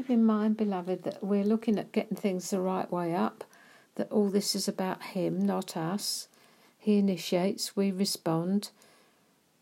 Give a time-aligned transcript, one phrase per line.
[0.00, 3.44] keep in mind, beloved, that we're looking at getting things the right way up,
[3.96, 6.26] that all this is about Him, not us.
[6.78, 8.70] He initiates, we respond.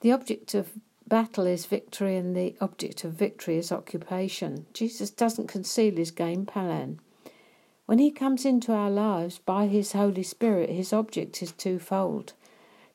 [0.00, 0.70] The object of
[1.06, 4.64] battle is victory, and the object of victory is occupation.
[4.72, 6.98] Jesus doesn't conceal his game plan.
[7.84, 12.32] When he comes into our lives by his Holy Spirit, his object is twofold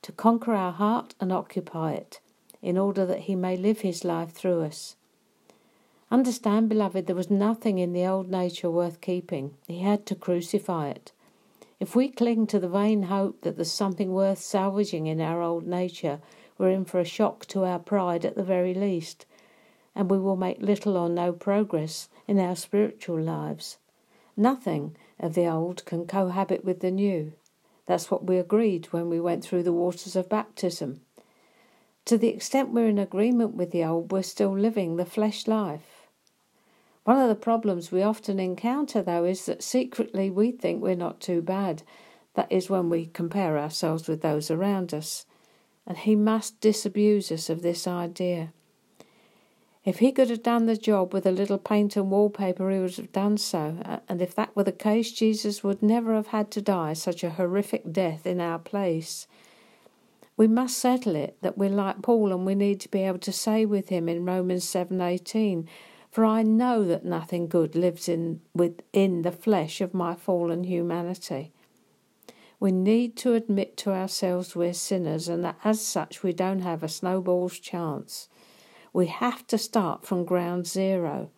[0.02, 2.20] to conquer our heart and occupy it,
[2.64, 4.96] in order that he may live his life through us.
[6.10, 9.56] Understand, beloved, there was nothing in the old nature worth keeping.
[9.68, 11.12] He had to crucify it.
[11.82, 15.68] If we cling to the vain hope that there's something worth salvaging in our old
[15.68, 16.20] nature,
[16.58, 19.26] we're in for a shock to our pride at the very least,
[19.94, 23.78] and we will make little or no progress in our spiritual lives.
[24.38, 27.34] Nothing of the old can cohabit with the new.
[27.86, 31.02] That's what we agreed when we went through the waters of baptism.
[32.06, 35.97] To the extent we're in agreement with the old, we're still living the flesh life.
[37.08, 41.22] One of the problems we often encounter, though, is that secretly we think we're not
[41.22, 41.84] too bad.
[42.34, 45.26] That is when we compare ourselves with those around us.
[45.86, 48.52] And he must disabuse us of this idea.
[49.86, 52.98] If he could have done the job with a little paint and wallpaper, he would
[52.98, 54.02] have done so.
[54.10, 57.30] And if that were the case, Jesus would never have had to die such a
[57.30, 59.28] horrific death in our place.
[60.36, 63.32] We must settle it that we're like Paul and we need to be able to
[63.32, 65.70] say with him in Romans 7:18,
[66.18, 71.54] "For I know that nothing good lives in within the flesh of my fallen humanity."
[72.60, 76.82] We need to admit to ourselves we're sinners and that as such we don't have
[76.82, 78.30] a snowball's chance.
[78.94, 81.30] We have to start from ground zero.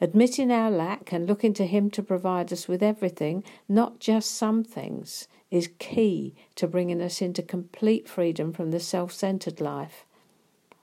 [0.00, 4.64] Admitting our lack and looking to Him to provide us with everything, not just some
[4.64, 10.06] things, is key to bringing us into complete freedom from the self centered life.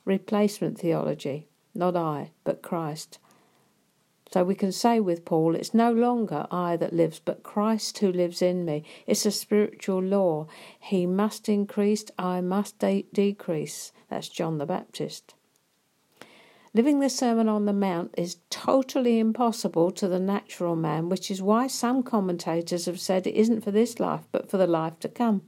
[0.05, 1.47] Replacement theology,
[1.77, 3.19] not I, but Christ.
[4.31, 8.11] So we can say with Paul, it's no longer I that lives, but Christ who
[8.11, 8.83] lives in me.
[9.05, 10.47] It's a spiritual law.
[10.79, 13.93] He must increase, I must de- decrease.
[14.09, 15.33] That's John the Baptist.
[16.73, 21.41] Living the Sermon on the Mount is totally impossible to the natural man, which is
[21.41, 25.09] why some commentators have said it isn't for this life, but for the life to
[25.09, 25.43] come.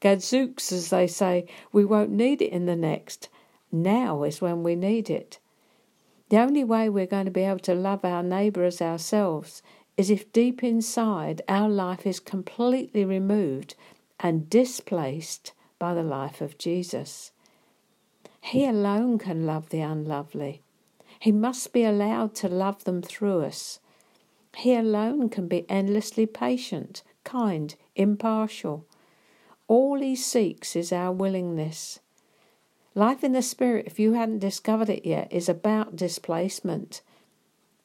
[0.00, 3.30] Gadzooks, as they say, we won't need it in the next.
[3.70, 5.38] Now is when we need it.
[6.30, 9.62] The only way we're going to be able to love our neighbour as ourselves
[9.96, 13.74] is if deep inside our life is completely removed
[14.20, 17.32] and displaced by the life of Jesus.
[18.40, 20.62] He alone can love the unlovely.
[21.18, 23.80] He must be allowed to love them through us.
[24.56, 28.86] He alone can be endlessly patient, kind, impartial.
[29.66, 32.00] All he seeks is our willingness.
[32.98, 37.00] Life in the Spirit, if you hadn't discovered it yet, is about displacement.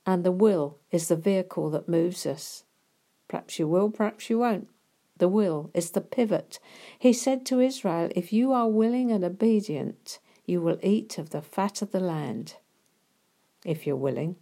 [0.07, 2.63] And the will is the vehicle that moves us.
[3.27, 4.69] Perhaps you will, perhaps you won't.
[5.19, 6.57] The will is the pivot.
[6.97, 11.43] He said to Israel, If you are willing and obedient, you will eat of the
[11.43, 12.55] fat of the land,
[13.63, 14.37] if you're willing.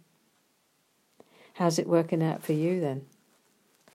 [1.56, 3.02] How's it working out for you then?